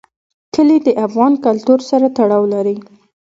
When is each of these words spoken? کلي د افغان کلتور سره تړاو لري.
کلي 0.53 0.77
د 0.83 0.89
افغان 1.05 1.33
کلتور 1.45 1.79
سره 1.89 2.07
تړاو 2.17 2.43
لري. 2.53 2.77